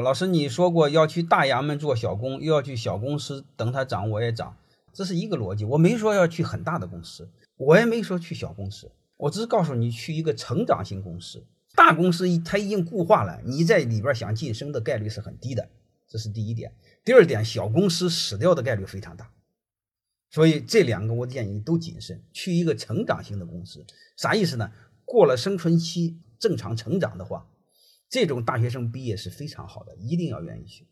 [0.00, 4.56] 老师，你说过要去大衙门做小工，又要去小公司，等它涨我也涨，
[4.90, 5.66] 这是一个逻辑。
[5.66, 11.44] 我没说要去很大的公司，我也没说去小公司，我只是告诉你去一个成长型公司。
[11.74, 15.68] 大公司它已经固化了，你在里边想晋升的概率是很低的，
[16.08, 16.72] 这是第一点。
[17.04, 19.30] 第二点，小公司死掉的概率非常大。
[20.30, 23.84] 所以这两个我建议都谨慎，去一个成长型的公司。
[24.16, 24.72] 啥意思呢？
[25.04, 27.46] 过了生存期，正常成长的话。
[28.12, 30.84] 这种大学生毕业是非常好的，一定要愿意学。